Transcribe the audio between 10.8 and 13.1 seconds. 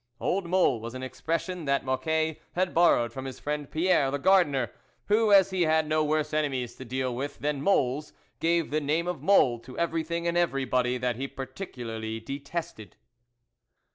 that he particularly detested.